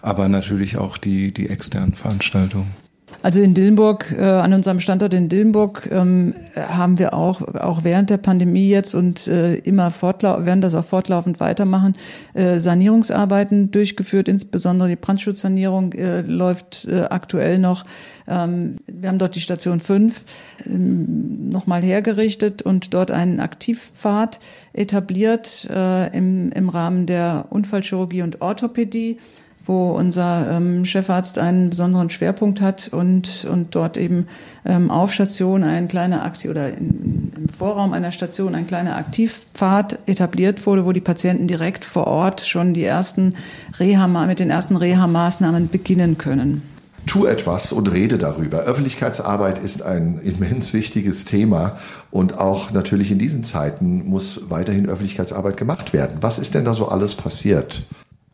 aber 0.01 0.29
natürlich 0.29 0.77
auch 0.77 0.97
die, 0.97 1.33
die 1.33 1.49
externen 1.49 1.93
Veranstaltungen. 1.93 2.84
Also 3.25 3.41
in 3.41 3.55
Dillenburg, 3.55 4.15
äh, 4.15 4.21
an 4.21 4.53
unserem 4.53 4.79
Standort 4.79 5.15
in 5.15 5.29
Dillenburg, 5.29 5.89
ähm, 5.91 6.35
haben 6.55 6.99
wir 6.99 7.15
auch, 7.15 7.41
auch 7.55 7.83
während 7.83 8.11
der 8.11 8.17
Pandemie 8.17 8.69
jetzt 8.69 8.93
und 8.93 9.27
äh, 9.27 9.55
immer 9.55 9.89
fortlaufend, 9.89 10.45
werden 10.45 10.61
das 10.61 10.75
auch 10.75 10.85
fortlaufend 10.85 11.39
weitermachen, 11.39 11.93
äh, 12.35 12.59
Sanierungsarbeiten 12.59 13.71
durchgeführt. 13.71 14.27
Insbesondere 14.27 14.89
die 14.89 14.95
Brandschutzsanierung 14.95 15.93
äh, 15.93 16.21
läuft 16.21 16.87
äh, 16.87 17.05
aktuell 17.09 17.57
noch. 17.57 17.83
Ähm, 18.27 18.75
wir 18.85 19.09
haben 19.09 19.17
dort 19.17 19.33
die 19.33 19.41
Station 19.41 19.79
5 19.79 20.23
ähm, 20.67 21.49
nochmal 21.49 21.81
hergerichtet 21.81 22.61
und 22.61 22.93
dort 22.93 23.09
einen 23.09 23.39
Aktivpfad 23.39 24.39
etabliert 24.71 25.67
äh, 25.71 26.15
im, 26.15 26.51
im 26.51 26.69
Rahmen 26.69 27.07
der 27.07 27.47
Unfallchirurgie 27.49 28.21
und 28.21 28.41
Orthopädie 28.41 29.17
wo 29.65 29.91
unser 29.91 30.51
ähm, 30.51 30.85
Chefarzt 30.85 31.37
einen 31.37 31.69
besonderen 31.69 32.09
Schwerpunkt 32.09 32.61
hat 32.61 32.89
und, 32.91 33.47
und 33.49 33.75
dort 33.75 33.97
eben 33.97 34.27
ähm, 34.65 34.91
auf 34.91 35.11
Station 35.11 35.63
ein 35.63 35.87
kleiner 35.87 36.23
Aktiv 36.23 36.51
oder 36.51 36.69
in, 36.69 37.33
im 37.35 37.49
Vorraum 37.49 37.93
einer 37.93 38.11
Station 38.11 38.55
ein 38.55 38.67
kleiner 38.67 38.95
Aktivpfad 38.95 39.99
etabliert 40.05 40.65
wurde, 40.65 40.85
wo 40.85 40.91
die 40.91 41.01
Patienten 41.01 41.47
direkt 41.47 41.85
vor 41.85 42.07
Ort 42.07 42.41
schon 42.41 42.73
die 42.73 42.83
ersten 42.83 43.35
Reha 43.79 44.05
mit 44.07 44.39
den 44.39 44.51
ersten 44.51 44.75
Reha-Maßnahmen 44.75 45.69
beginnen 45.69 46.17
können. 46.17 46.61
Tu 47.05 47.25
etwas 47.25 47.71
und 47.71 47.91
rede 47.91 48.17
darüber. 48.17 48.59
Öffentlichkeitsarbeit 48.59 49.59
ist 49.63 49.83
ein 49.83 50.19
immens 50.23 50.73
wichtiges 50.73 51.25
Thema 51.25 51.77
und 52.09 52.39
auch 52.39 52.71
natürlich 52.71 53.11
in 53.11 53.19
diesen 53.19 53.43
Zeiten 53.43 54.07
muss 54.07 54.49
weiterhin 54.49 54.87
Öffentlichkeitsarbeit 54.87 55.55
gemacht 55.55 55.93
werden. 55.93 56.17
Was 56.21 56.39
ist 56.39 56.55
denn 56.55 56.65
da 56.65 56.73
so 56.73 56.87
alles 56.87 57.13
passiert? 57.13 57.83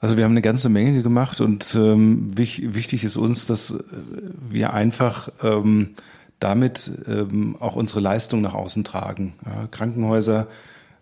Also 0.02 0.18
wir 0.18 0.24
haben 0.24 0.32
eine 0.32 0.42
ganze 0.42 0.68
Menge 0.68 1.04
gemacht 1.04 1.42
und 1.42 1.76
ähm, 1.76 2.36
wich, 2.36 2.74
wichtig 2.74 3.04
ist 3.04 3.18
uns, 3.18 3.46
dass 3.46 3.76
wir 4.50 4.74
einfach 4.74 5.30
ähm, 5.44 5.92
damit 6.40 6.92
ähm, 7.08 7.56
auch 7.60 7.76
unsere 7.76 8.00
Leistung 8.00 8.42
nach 8.42 8.56
außen 8.56 8.84
tragen. 8.84 9.34
Ja, 9.46 9.68
Krankenhäuser 9.70 10.48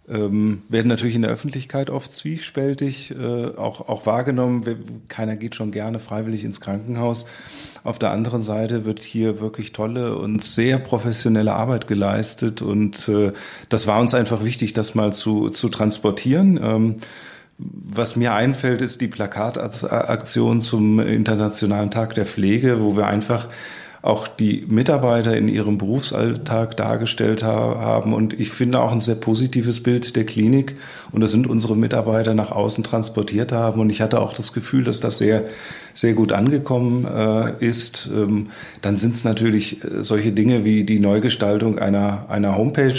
ähm, 0.10 0.63
werden 0.68 0.89
natürlich 0.89 1.15
in 1.15 1.22
der 1.22 1.32
Öffentlichkeit 1.32 1.89
oft 1.89 2.12
zwiespältig 2.12 3.15
äh, 3.18 3.56
auch, 3.56 3.88
auch 3.88 4.06
wahrgenommen. 4.06 4.65
Keiner 5.08 5.38
geht 5.38 5.56
schon 5.56 5.72
gerne 5.72 6.00
freiwillig 6.00 6.44
ins 6.44 6.60
Krankenhaus. 6.60 7.25
Auf 7.86 8.00
der 8.00 8.12
anderen 8.12 8.41
Seite 8.41 8.84
wird 8.84 9.01
hier 9.01 9.39
wirklich 9.39 9.72
tolle 9.72 10.18
und 10.18 10.44
sehr 10.44 10.77
professionelle 10.77 11.53
Arbeit 11.53 11.88
geleistet 11.88 12.62
und 12.62 13.08
äh, 13.08 13.32
das 13.70 13.88
war 13.88 14.01
uns 14.01 14.13
einfach 14.13 14.44
wichtig, 14.44 14.74
das 14.74 14.94
mal 14.94 15.13
zu, 15.13 15.50
zu 15.50 15.70
transportieren. 15.70 16.60
Ähm, 16.62 16.96
was 17.60 18.16
mir 18.16 18.34
einfällt, 18.34 18.82
ist 18.82 19.01
die 19.01 19.08
Plakataktion 19.10 20.62
zum 20.62 21.00
Internationalen 21.00 21.92
Tag 21.92 22.16
der 22.16 22.25
Pflege, 22.25 22.80
wo 22.80 22.96
wir 22.96 23.08
einfach 23.08 23.48
auch 24.01 24.27
die 24.27 24.65
Mitarbeiter 24.70 25.36
in 25.36 25.50
ihrem 25.50 25.77
Berufsalltag 25.77 26.77
dargestellt 26.77 27.44
haben. 27.44 28.13
Und 28.13 28.39
ich 28.39 28.51
finde 28.51 28.79
auch 28.79 28.94
ein 28.94 29.01
sehr 29.01 29.15
positives 29.15 29.84
Bild 29.84 30.15
der 30.15 30.25
Klinik. 30.25 30.75
Und 31.12 31.22
das 31.22 31.32
sind 31.32 31.48
unsere 31.48 31.75
Mitarbeiter 31.75 32.34
nach 32.34 32.51
außen 32.51 32.84
transportiert 32.84 33.51
haben. 33.51 33.82
Und 33.82 33.89
ich 33.89 34.01
hatte 34.01 34.22
auch 34.22 34.34
das 34.34 34.53
Gefühl, 34.53 34.86
dass 34.86 35.01
das 35.01 35.18
sehr, 35.18 35.44
sehr 35.94 36.13
gut 36.13 36.32
angekommen 36.32 37.06
äh, 37.06 37.65
ist. 37.65 38.10
Ähm, 38.13 38.48
dann 38.82 38.96
sind 38.96 39.15
es 39.15 39.25
natürlich 39.25 39.84
äh, 39.84 40.03
solche 40.03 40.32
Dinge 40.32 40.63
wie 40.63 40.86
die 40.86 41.00
Neugestaltung 41.00 41.77
einer, 41.77 42.25
einer 42.29 42.56
Homepage. 42.56 42.94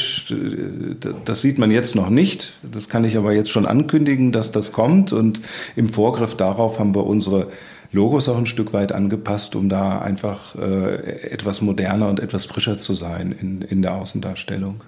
Das 1.24 1.40
sieht 1.40 1.58
man 1.58 1.70
jetzt 1.70 1.94
noch 1.94 2.10
nicht. 2.10 2.58
Das 2.70 2.90
kann 2.90 3.04
ich 3.04 3.16
aber 3.16 3.32
jetzt 3.32 3.50
schon 3.50 3.64
ankündigen, 3.64 4.32
dass 4.32 4.52
das 4.52 4.72
kommt. 4.72 5.14
Und 5.14 5.40
im 5.76 5.88
Vorgriff 5.88 6.34
darauf 6.34 6.78
haben 6.78 6.94
wir 6.94 7.06
unsere 7.06 7.46
Logos 7.92 8.28
auch 8.28 8.38
ein 8.38 8.46
Stück 8.46 8.72
weit 8.72 8.92
angepasst, 8.92 9.56
um 9.56 9.68
da 9.68 10.00
einfach 10.00 10.54
äh, 10.54 11.30
etwas 11.30 11.60
moderner 11.60 12.08
und 12.08 12.20
etwas 12.20 12.44
frischer 12.44 12.78
zu 12.78 12.94
sein 12.94 13.32
in, 13.32 13.62
in 13.62 13.82
der 13.82 13.94
Außendarstellung. 13.94 14.80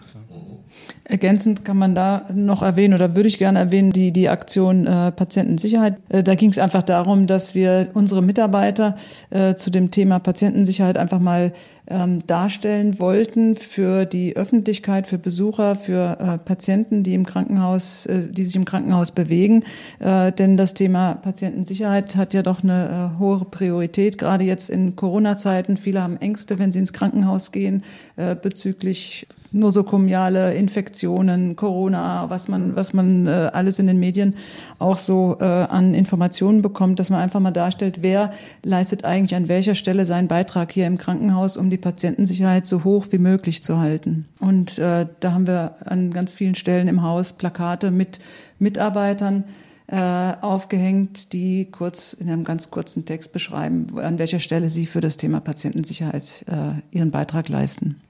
Ergänzend 1.05 1.65
kann 1.65 1.77
man 1.77 1.95
da 1.95 2.27
noch 2.33 2.63
erwähnen 2.63 2.95
oder 2.95 3.17
würde 3.17 3.29
ich 3.29 3.39
gerne 3.39 3.59
erwähnen, 3.59 3.93
die, 3.93 4.13
die 4.13 4.29
Aktion 4.29 4.87
äh, 4.87 5.11
Patientensicherheit. 5.13 5.97
Äh, 6.09 6.23
da 6.23 6.35
ging 6.35 6.51
es 6.51 6.59
einfach 6.59 6.83
darum, 6.83 7.27
dass 7.27 7.55
wir 7.55 7.91
unsere 7.95 8.23
Mitarbeiter 8.23 8.97
äh, 9.31 9.55
zu 9.55 9.71
dem 9.71 9.91
Thema 9.91 10.21
Patientensicherheit 10.21 10.97
einfach 10.97 11.19
mal 11.19 11.53
ähm, 11.89 12.25
darstellen 12.27 12.99
wollten 13.01 13.57
für 13.57 14.07
die 14.07 14.37
Öffentlichkeit, 14.37 15.07
für 15.07 15.19
Besucher, 15.19 15.75
für 15.75 16.19
äh, 16.21 16.39
Patienten, 16.39 17.03
die 17.03 17.15
im 17.15 17.27
Krankenhaus, 17.27 18.07
äh, 18.07 18.29
die 18.31 18.45
sich 18.45 18.57
im 18.57 18.65
Krankenhaus 18.65 19.11
bewegen. 19.11 19.65
Äh, 19.99 20.33
denn 20.33 20.57
das 20.57 20.75
Thema 20.75 21.15
Patientensicherheit 21.15 22.17
hat 22.17 22.33
ja 22.33 22.43
doch 22.43 22.63
eine 22.63 23.13
äh, 23.17 23.19
hohe 23.19 23.45
Priorität, 23.45 24.19
gerade 24.19 24.45
jetzt 24.45 24.71
in 24.71 24.95
Corona-Zeiten. 24.95 25.77
Viele 25.77 26.03
haben 26.03 26.17
Ängste, 26.17 26.59
wenn 26.59 26.71
sie 26.71 26.79
ins 26.79 26.93
Krankenhaus 26.93 27.51
gehen, 27.53 27.83
äh, 28.17 28.37
bezüglich 28.37 29.27
nosokomiale 29.53 30.55
Infektionen, 30.55 31.57
Corona, 31.57 32.29
was 32.31 32.49
man, 32.49 32.75
was 32.77 32.93
man 32.93 33.27
äh, 33.27 33.51
alles 33.53 33.79
in 33.79 33.87
den 33.87 33.99
Medien 33.99 34.35
auch 34.79 34.97
so 34.97 35.37
äh, 35.41 35.45
an 35.45 35.95
Informationen 35.95 36.63
bekommt, 36.63 36.99
dass 36.99 37.11
man 37.11 37.21
einfach 37.21 37.41
mal 37.41 37.51
darstellt, 37.51 37.99
wer 38.03 38.33
leistet 38.65 39.05
eigentlich 39.05 39.35
an 39.35 39.49
welcher 39.49 39.75
Stelle 39.75 40.07
seinen 40.07 40.29
Beitrag 40.29 40.73
hier 40.73 40.87
im 40.87 40.99
Krankenhaus, 40.99 41.57
um 41.57 41.71
die 41.71 41.79
Patientensicherheit 41.79 42.67
so 42.67 42.85
hoch 42.85 43.07
wie 43.11 43.19
möglich 43.19 43.63
zu 43.63 43.79
halten. 43.79 44.27
Und 44.41 44.79
äh, 44.79 45.07
da 45.21 45.33
haben 45.33 45.47
wir 45.47 45.77
an 45.85 46.11
ganz 46.13 46.33
vielen 46.33 46.55
Stellen 46.55 46.89
im 46.89 47.03
Haus 47.03 47.33
Plakate 47.33 47.91
mit 47.91 48.19
Mitarbeitern, 48.59 49.45
äh, 49.89 50.35
aufgehängt, 50.41 51.33
die 51.35 51.71
kurz 51.71 52.15
in 52.15 52.31
einem 52.31 52.45
ganz 52.45 52.71
kurzen 52.71 53.05
Text 53.05 53.33
beschreiben, 53.33 53.99
an 53.99 54.19
welcher 54.19 54.39
Stelle 54.39 54.71
sie 54.71 54.87
für 54.87 55.01
das 55.01 55.19
Thema 55.19 55.41
Patientensicherheit 55.41 56.45
äh, 56.47 56.97
ihren 56.97 57.11
Beitrag 57.11 57.49
leisten. 57.49 58.01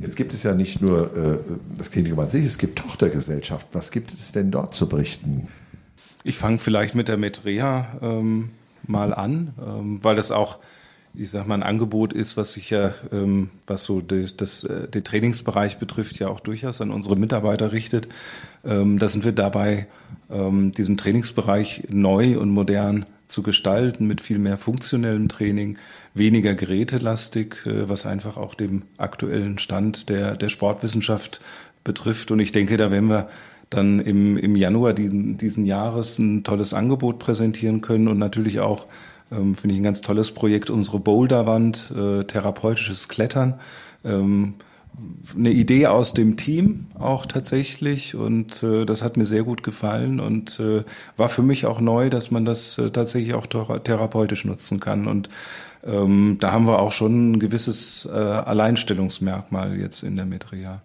Jetzt 0.00 0.16
gibt 0.16 0.34
es 0.34 0.42
ja 0.42 0.54
nicht 0.54 0.82
nur 0.82 1.16
äh, 1.16 1.38
das 1.78 1.90
Klinikum 1.90 2.18
an 2.18 2.28
sich, 2.28 2.44
es 2.44 2.58
gibt 2.58 2.78
Tochtergesellschaften. 2.78 3.68
Was 3.72 3.90
gibt 3.90 4.12
es 4.12 4.32
denn 4.32 4.50
dort 4.50 4.74
zu 4.74 4.88
berichten? 4.88 5.48
Ich 6.24 6.36
fange 6.36 6.58
vielleicht 6.58 6.94
mit 6.94 7.08
der 7.08 7.16
Metrea 7.16 7.98
ähm, 8.02 8.50
mal 8.86 9.14
an, 9.14 9.54
ähm, 9.64 9.98
weil 10.02 10.16
das 10.16 10.32
auch, 10.32 10.58
ich 11.14 11.30
sag 11.30 11.46
mal, 11.46 11.54
ein 11.54 11.62
Angebot 11.62 12.12
ist, 12.12 12.36
was 12.36 12.54
sich 12.54 12.70
ja, 12.70 12.92
ähm, 13.12 13.50
was 13.66 13.84
so 13.84 14.00
das, 14.00 14.36
das, 14.36 14.64
äh, 14.64 14.88
den 14.88 15.04
Trainingsbereich 15.04 15.78
betrifft, 15.78 16.18
ja 16.18 16.28
auch 16.28 16.40
durchaus 16.40 16.80
an 16.80 16.90
unsere 16.90 17.16
Mitarbeiter 17.16 17.72
richtet. 17.72 18.08
Ähm, 18.64 18.98
da 18.98 19.08
sind 19.08 19.24
wir 19.24 19.32
dabei, 19.32 19.86
ähm, 20.30 20.72
diesen 20.72 20.96
Trainingsbereich 20.96 21.84
neu 21.90 22.38
und 22.38 22.50
modern 22.50 23.06
zu 23.26 23.42
gestalten 23.42 24.06
mit 24.06 24.20
viel 24.20 24.38
mehr 24.38 24.56
funktionellem 24.56 25.28
Training, 25.28 25.78
weniger 26.14 26.54
gerätelastig, 26.54 27.56
äh, 27.66 27.88
was 27.88 28.06
einfach 28.06 28.36
auch 28.36 28.54
dem 28.54 28.82
aktuellen 28.96 29.58
Stand 29.58 30.08
der, 30.08 30.36
der 30.36 30.48
Sportwissenschaft 30.48 31.40
betrifft. 31.84 32.30
Und 32.30 32.40
ich 32.40 32.52
denke, 32.52 32.76
da 32.76 32.90
werden 32.90 33.08
wir 33.08 33.28
dann 33.70 34.00
im, 34.00 34.36
im 34.36 34.56
Januar 34.56 34.92
diesen, 34.94 35.38
diesen 35.38 35.64
Jahres 35.64 36.18
ein 36.18 36.44
tolles 36.44 36.74
Angebot 36.74 37.18
präsentieren 37.18 37.80
können 37.80 38.08
und 38.08 38.18
natürlich 38.18 38.60
auch, 38.60 38.86
ähm, 39.32 39.54
finde 39.54 39.74
ich, 39.74 39.80
ein 39.80 39.84
ganz 39.84 40.00
tolles 40.00 40.32
Projekt, 40.32 40.70
unsere 40.70 41.00
Boulderwand, 41.00 41.92
äh, 41.96 42.24
therapeutisches 42.24 43.08
Klettern. 43.08 43.60
Ähm, 44.04 44.54
eine 45.36 45.50
Idee 45.50 45.86
aus 45.86 46.14
dem 46.14 46.36
Team 46.36 46.86
auch 46.98 47.26
tatsächlich 47.26 48.14
und 48.14 48.62
äh, 48.62 48.84
das 48.84 49.02
hat 49.02 49.16
mir 49.16 49.24
sehr 49.24 49.42
gut 49.42 49.62
gefallen 49.62 50.20
und 50.20 50.60
äh, 50.60 50.84
war 51.16 51.28
für 51.28 51.42
mich 51.42 51.66
auch 51.66 51.80
neu, 51.80 52.10
dass 52.10 52.30
man 52.30 52.44
das 52.44 52.78
äh, 52.78 52.90
tatsächlich 52.90 53.34
auch 53.34 53.46
therapeutisch 53.46 54.44
nutzen 54.44 54.80
kann 54.80 55.06
und 55.06 55.28
ähm, 55.84 56.38
da 56.40 56.52
haben 56.52 56.66
wir 56.66 56.78
auch 56.78 56.92
schon 56.92 57.32
ein 57.32 57.38
gewisses 57.38 58.08
äh, 58.10 58.16
Alleinstellungsmerkmal 58.16 59.76
jetzt 59.76 60.02
in 60.02 60.16
der 60.16 60.26
Metria. 60.26 60.82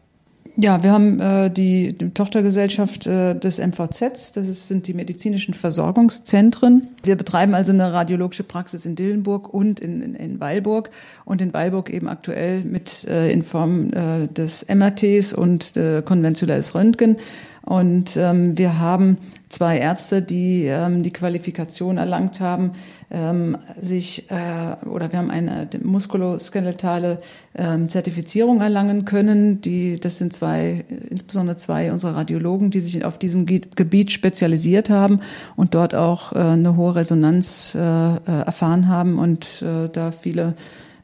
Ja, 0.56 0.84
wir 0.84 0.91
haben 0.91 1.20
äh, 1.20 1.50
die, 1.50 1.94
die 1.94 2.10
Tochtergesellschaft 2.10 3.08
äh, 3.08 3.34
des 3.34 3.60
MVZs, 3.60 4.34
das 4.34 4.48
ist, 4.48 4.68
sind 4.68 4.88
die 4.88 4.94
medizinischen 4.94 5.53
Versorgungszentren. 5.53 6.89
Wir 7.03 7.15
betreiben 7.15 7.53
also 7.53 7.72
eine 7.72 7.94
radiologische 7.94 8.44
Praxis 8.44 8.86
in 8.86 8.96
Dillenburg 8.96 9.53
und 9.53 9.79
in, 9.79 10.01
in, 10.01 10.15
in 10.15 10.39
Weilburg 10.39 10.89
und 11.24 11.41
in 11.41 11.53
Weilburg 11.53 11.89
eben 11.89 12.10
aktuell 12.10 12.63
mit 12.63 13.06
äh, 13.08 13.32
in 13.32 13.44
Form 13.44 13.94
äh, 13.94 14.27
des 14.27 14.65
MRTs 14.68 15.34
und 15.34 15.77
äh, 15.77 16.01
konventionelles 16.03 16.75
Röntgen. 16.75 17.18
Und 17.63 18.18
ähm, 18.18 18.58
wir 18.58 18.80
haben 18.80 19.18
zwei 19.50 19.80
Ärzte, 19.80 20.22
die 20.22 20.66
ähm, 20.66 21.04
die 21.04 21.12
Qualifikation 21.12 21.98
erlangt 21.98 22.39
haben, 22.39 22.72
ähm, 23.12 23.58
sich 23.80 24.30
äh, 24.30 24.86
oder 24.86 25.12
wir 25.12 25.20
haben 25.20 25.32
eine 25.32 25.68
muskuloskeletale 25.84 27.18
ähm, 27.56 27.89
Zertifizierung 27.89 28.62
erlangen 28.62 29.06
können. 29.06 29.62
Die, 29.62 30.00
das 30.00 30.18
sind 30.18 30.34
zwei, 30.34 30.86
insbesondere 31.10 31.58
zwei 31.58 31.92
unserer 31.92 32.16
Radiologen, 32.16 32.72
die 32.72 32.80
sich 32.80 33.04
auf 33.04 33.18
diesem 33.18 33.46
Gebiet 33.46 34.12
spezialisiert 34.12 34.89
haben 34.89 35.20
und 35.56 35.75
dort 35.75 35.96
auch 35.96 36.34
äh, 36.34 36.39
eine 36.39 36.75
hohe 36.75 36.96
Resonanz 36.96 37.75
äh, 37.75 37.80
äh, 37.80 38.20
erfahren 38.25 38.88
haben 38.88 39.20
und 39.20 39.62
äh, 39.62 39.89
da 39.92 40.12
viele 40.12 40.54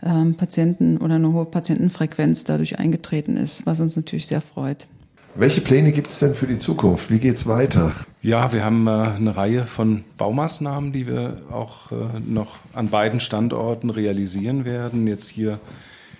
ähm, 0.04 0.36
Patienten 0.36 0.98
oder 0.98 1.16
eine 1.16 1.34
hohe 1.34 1.46
Patientenfrequenz 1.46 2.44
dadurch 2.44 2.80
eingetreten 2.80 3.38
ist, 3.38 3.66
was 3.66 3.80
uns 3.80 3.96
natürlich 3.96 4.28
sehr 4.28 4.42
freut. 4.42 4.88
Welche 5.38 5.60
Pläne 5.60 5.92
gibt 5.92 6.08
es 6.08 6.20
denn 6.20 6.34
für 6.34 6.48
die 6.48 6.58
Zukunft? 6.58 7.12
Wie 7.12 7.20
geht 7.20 7.36
es 7.36 7.46
weiter? 7.46 7.92
Ja, 8.22 8.54
wir 8.54 8.64
haben 8.64 8.88
äh, 8.88 8.92
eine 8.92 9.36
Reihe 9.36 9.66
von 9.66 10.06
Baumaßnahmen, 10.18 10.94
die 10.94 11.08
wir 11.08 11.42
auch 11.52 11.92
äh, 11.92 11.96
noch 12.26 12.60
an 12.74 12.88
beiden 12.88 13.20
Standorten 13.20 13.90
realisieren 13.90 14.64
werden. 14.64 15.08
Jetzt 15.08 15.28
hier, 15.28 15.60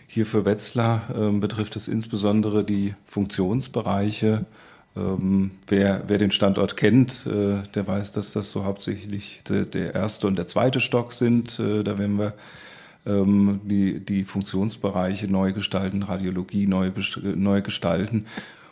hier 0.06 0.26
für 0.26 0.44
Wetzlar 0.44 1.04
äh, 1.16 1.32
betrifft 1.32 1.78
es 1.78 1.88
insbesondere 1.88 2.66
die 2.66 2.94
Funktionsbereiche. 3.06 4.44
Ähm, 4.98 5.52
wer, 5.70 6.04
wer 6.08 6.18
den 6.18 6.32
Standort 6.32 6.76
kennt, 6.76 7.26
äh, 7.26 7.64
der 7.74 7.88
weiß, 7.88 8.12
dass 8.12 8.34
das 8.34 8.52
so 8.52 8.66
hauptsächlich 8.66 9.44
de, 9.48 9.66
der 9.66 9.96
erste 9.96 10.28
und 10.28 10.36
der 10.36 10.48
zweite 10.48 10.82
Stock 10.82 11.14
sind. 11.14 11.58
Äh, 11.58 11.84
da 11.84 11.98
werden 11.98 12.20
wir 12.20 12.34
ähm, 13.06 13.62
die, 13.64 14.02
die 14.02 14.26
Funktionsbereiche 14.26 15.32
neu 15.32 15.54
gestalten, 15.54 16.04
Radiologie 16.04 16.68
neu, 16.68 16.92
neu 17.24 17.62
gestalten. 17.62 18.26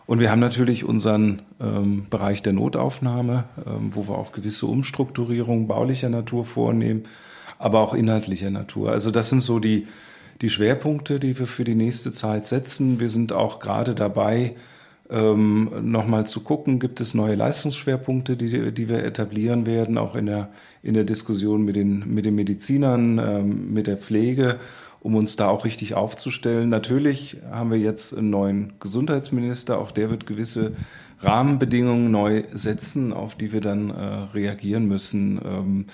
Und 0.06 0.20
wir 0.20 0.32
haben 0.32 0.40
natürlich 0.40 0.84
unseren 0.84 1.42
ähm, 1.62 2.06
Bereich 2.10 2.44
der 2.44 2.54
Notaufnahme, 2.54 3.46
ähm, 3.66 3.92
wo 3.92 4.08
wir 4.08 4.18
auch 4.18 4.32
gewisse 4.32 4.66
Umstrukturierungen 4.66 5.68
baulicher 5.68 6.10
Natur 6.10 6.44
vornehmen, 6.46 7.04
aber 7.58 7.80
auch 7.80 7.94
inhaltlicher 7.94 8.50
Natur. 8.50 8.92
Also 8.92 9.12
das 9.12 9.30
sind 9.30 9.42
so 9.42 9.60
die, 9.60 9.88
die 10.42 10.50
Schwerpunkte, 10.50 11.20
die 11.20 11.38
wir 11.40 11.48
für 11.48 11.64
die 11.64 11.76
nächste 11.76 12.12
Zeit 12.12 12.48
setzen. 12.48 13.00
Wir 13.00 13.10
sind 13.10 13.32
auch 13.32 13.60
gerade 13.60 13.96
dabei, 13.96 14.56
ähm, 15.10 15.70
nochmal 15.82 16.28
zu 16.28 16.42
gucken, 16.42 16.80
gibt 16.80 17.00
es 17.00 17.14
neue 17.14 17.36
Leistungsschwerpunkte, 17.36 18.36
die, 18.36 18.74
die 18.74 18.90
wir 18.90 19.04
etablieren 19.04 19.66
werden, 19.66 19.98
auch 19.98 20.16
in 20.16 20.26
der, 20.26 20.50
in 20.82 20.96
der 20.96 21.04
Diskussion 21.04 21.64
mit 21.64 21.76
den, 21.76 22.14
mit 22.14 22.26
den 22.26 22.36
Medizinern, 22.36 23.20
ähm, 23.20 23.74
mit 23.74 23.88
der 23.88 23.98
Pflege 23.98 24.60
um 25.04 25.16
uns 25.16 25.36
da 25.36 25.50
auch 25.50 25.66
richtig 25.66 25.96
aufzustellen. 25.96 26.70
Natürlich 26.70 27.38
haben 27.52 27.72
wir 27.72 27.78
jetzt 27.78 28.18
einen 28.18 28.30
neuen 28.30 28.74
Gesundheitsminister, 28.80 29.78
auch 29.78 29.92
der 29.92 30.10
wird 30.10 30.26
gewisse 30.26 30.72
Rahmenbedingungen 31.20 32.10
neu 32.10 32.44
setzen, 32.54 33.12
auf 33.14 33.36
die 33.36 33.52
wir 33.52 33.62
dann 33.62 33.90
äh, 33.90 33.94
reagieren 34.34 34.88
müssen. 34.88 35.40
Ähm, 35.44 35.86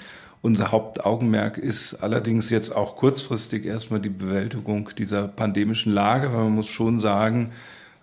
unser 0.41 0.71
Hauptaugenmerk 0.71 1.57
ist 1.57 1.95
allerdings 1.95 2.49
jetzt 2.51 2.73
auch 2.75 2.95
kurzfristig 2.95 3.65
erstmal 3.65 3.99
die 3.99 4.09
Bewältigung 4.09 4.89
dieser 4.97 5.27
pandemischen 5.27 5.91
Lage, 5.91 6.31
weil 6.31 6.45
man 6.45 6.55
muss 6.55 6.69
schon 6.69 6.99
sagen, 6.99 7.51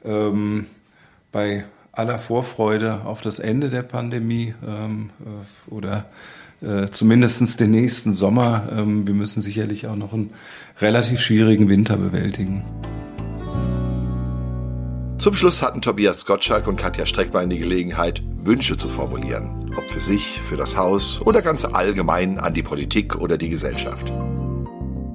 ähm, 0.04 0.66
bei 1.30 1.64
aller 1.92 2.18
Vorfreude 2.18 3.02
auf 3.04 3.20
das 3.20 3.38
Ende 3.38 3.70
der 3.70 3.82
Pandemie 3.82 4.54
ähm, 4.66 5.10
äh, 5.20 5.70
oder 5.72 6.06
äh, 6.62 6.86
zumindest 6.86 7.60
den 7.60 7.70
nächsten 7.70 8.14
Sommer. 8.14 8.68
Ähm, 8.72 9.06
wir 9.06 9.14
müssen 9.14 9.42
sicherlich 9.42 9.86
auch 9.86 9.96
noch 9.96 10.12
einen 10.12 10.30
relativ 10.80 11.20
schwierigen 11.20 11.68
Winter 11.68 11.96
bewältigen. 11.96 12.64
Zum 15.18 15.34
Schluss 15.34 15.62
hatten 15.62 15.80
Tobias 15.80 16.26
Gottschalk 16.26 16.66
und 16.66 16.76
Katja 16.76 17.06
Streckbein 17.06 17.50
die 17.50 17.58
Gelegenheit, 17.58 18.22
Wünsche 18.36 18.76
zu 18.76 18.88
formulieren. 18.88 19.72
Ob 19.76 19.90
für 19.90 20.00
sich, 20.00 20.40
für 20.42 20.56
das 20.56 20.76
Haus 20.76 21.20
oder 21.22 21.42
ganz 21.42 21.64
allgemein 21.64 22.38
an 22.38 22.54
die 22.54 22.62
Politik 22.62 23.16
oder 23.16 23.36
die 23.36 23.48
Gesellschaft. 23.48 24.12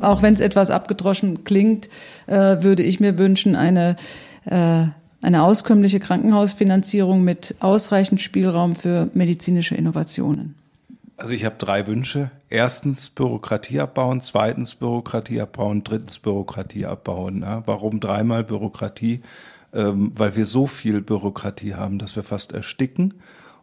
Auch 0.02 0.22
wenn 0.22 0.34
es 0.34 0.40
etwas 0.40 0.72
abgedroschen 0.72 1.44
klingt, 1.44 1.88
äh, 2.26 2.64
würde 2.64 2.84
ich 2.84 3.00
mir 3.00 3.18
wünschen, 3.18 3.56
eine, 3.56 3.96
äh, 4.46 4.86
eine 5.22 5.44
auskömmliche 5.44 6.00
Krankenhausfinanzierung 6.00 7.24
mit 7.24 7.56
ausreichend 7.60 8.22
Spielraum 8.22 8.76
für 8.76 9.10
medizinische 9.14 9.76
Innovationen. 9.76 10.56
Also 11.22 11.34
ich 11.34 11.46
habe 11.46 11.56
drei 11.60 11.86
Wünsche. 11.86 12.32
Erstens 12.50 13.12
Bürokratie 13.12 13.80
abbauen, 13.80 14.22
zweitens 14.22 14.74
Bürokratie 14.74 15.40
abbauen, 15.40 15.84
drittens 15.84 16.18
Bürokratie 16.18 16.88
abbauen. 16.88 17.44
Ja, 17.44 17.62
warum 17.68 18.00
dreimal 18.00 18.44
Bürokratie? 18.44 19.22
Ähm, 19.72 20.14
weil 20.16 20.36
wir 20.36 20.48
so 20.48 20.66
viel 20.66 21.00
Bürokratie 21.00 21.76
haben, 21.76 22.00
dass 22.00 22.16
wir 22.16 22.24
fast 22.24 22.54
ersticken 22.54 23.14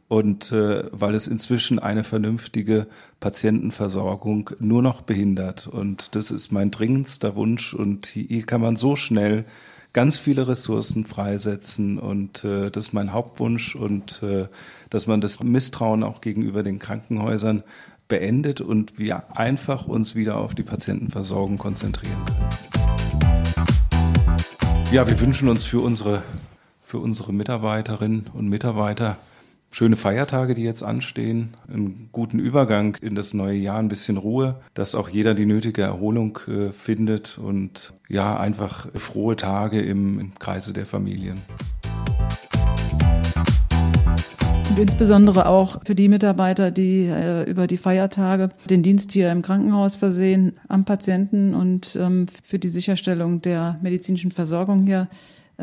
und 0.06 0.52
äh, 0.52 0.84
weil 0.92 1.16
es 1.16 1.26
inzwischen 1.26 1.80
eine 1.80 2.04
vernünftige 2.04 2.86
Patientenversorgung 3.18 4.50
nur 4.60 4.80
noch 4.80 5.00
behindert. 5.00 5.66
Und 5.66 6.14
das 6.14 6.30
ist 6.30 6.52
mein 6.52 6.70
dringendster 6.70 7.34
Wunsch. 7.34 7.74
Und 7.74 8.06
hier 8.06 8.46
kann 8.46 8.60
man 8.60 8.76
so 8.76 8.94
schnell 8.94 9.44
ganz 9.92 10.16
viele 10.16 10.46
Ressourcen 10.48 11.04
freisetzen. 11.04 11.98
Und 11.98 12.44
äh, 12.44 12.70
das 12.70 12.88
ist 12.88 12.92
mein 12.92 13.12
Hauptwunsch. 13.12 13.74
Und 13.74 14.22
äh, 14.22 14.46
dass 14.90 15.06
man 15.06 15.20
das 15.20 15.42
Misstrauen 15.42 16.02
auch 16.02 16.20
gegenüber 16.20 16.62
den 16.62 16.78
Krankenhäusern 16.78 17.62
beendet 18.08 18.60
und 18.60 18.98
wir 18.98 19.36
einfach 19.36 19.86
uns 19.86 20.14
wieder 20.14 20.38
auf 20.38 20.54
die 20.54 20.62
Patientenversorgung 20.62 21.58
konzentrieren 21.58 22.24
können. 22.24 22.48
Ja, 24.90 25.06
wir 25.06 25.20
wünschen 25.20 25.50
uns 25.50 25.64
für 25.64 25.80
unsere, 25.80 26.22
für 26.80 26.98
unsere 26.98 27.34
Mitarbeiterinnen 27.34 28.28
und 28.32 28.48
Mitarbeiter 28.48 29.18
schöne 29.70 29.96
Feiertage, 29.96 30.54
die 30.54 30.64
jetzt 30.64 30.82
anstehen, 30.82 31.54
einen 31.72 32.08
guten 32.12 32.38
Übergang 32.38 32.96
in 33.00 33.14
das 33.14 33.34
neue 33.34 33.56
Jahr, 33.56 33.78
ein 33.78 33.88
bisschen 33.88 34.16
Ruhe, 34.16 34.60
dass 34.74 34.94
auch 34.94 35.08
jeder 35.08 35.34
die 35.34 35.46
nötige 35.46 35.82
Erholung 35.82 36.38
äh, 36.48 36.72
findet 36.72 37.38
und 37.38 37.92
ja, 38.08 38.38
einfach 38.38 38.88
frohe 38.94 39.36
Tage 39.36 39.80
im, 39.80 40.18
im 40.18 40.34
Kreise 40.38 40.72
der 40.72 40.86
Familien. 40.86 41.38
Und 44.70 44.78
insbesondere 44.78 45.46
auch 45.46 45.80
für 45.84 45.94
die 45.94 46.08
Mitarbeiter, 46.08 46.70
die 46.70 47.06
äh, 47.06 47.48
über 47.50 47.66
die 47.66 47.78
Feiertage 47.78 48.50
den 48.68 48.82
Dienst 48.82 49.12
hier 49.12 49.32
im 49.32 49.42
Krankenhaus 49.42 49.96
versehen, 49.96 50.52
am 50.68 50.84
Patienten 50.84 51.54
und 51.54 51.96
ähm, 51.96 52.26
für 52.42 52.58
die 52.58 52.68
Sicherstellung 52.68 53.42
der 53.42 53.78
medizinischen 53.82 54.30
Versorgung 54.30 54.84
hier 54.84 55.08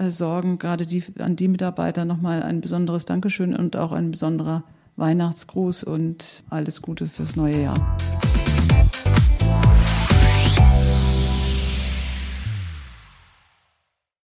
sorgen. 0.10 0.60
Gerade 0.60 0.86
die, 0.86 1.04
an 1.20 1.36
die 1.36 1.48
Mitarbeiter 1.48 2.06
nochmal 2.06 2.44
ein 2.44 2.62
besonderes 2.62 3.06
Dankeschön 3.06 3.56
und 3.56 3.78
auch 3.78 3.92
ein 3.92 4.12
besonderer 4.12 4.64
Weihnachtsgruß 4.98 5.84
und 5.84 6.44
alles 6.50 6.82
Gute 6.82 7.08
fürs 7.08 7.36
neue 7.36 7.62
Jahr. 7.62 7.98